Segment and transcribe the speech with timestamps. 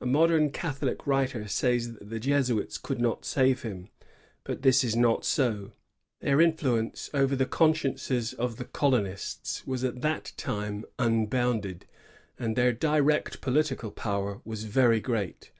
[0.00, 3.88] A modem Catholic writer says that the Jesuits could not saye him;
[4.44, 5.72] but this is not so.
[6.20, 11.86] Their influence oyer the consciences of the colonists was at that time unbounded,
[12.38, 15.50] and their direct political power was yery great.